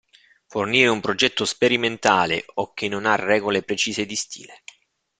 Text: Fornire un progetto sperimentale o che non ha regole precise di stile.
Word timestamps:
Fornire 0.47 0.87
un 0.87 0.99
progetto 0.99 1.45
sperimentale 1.45 2.43
o 2.55 2.73
che 2.73 2.87
non 2.87 3.05
ha 3.05 3.13
regole 3.13 3.61
precise 3.61 4.07
di 4.07 4.15
stile. 4.15 4.63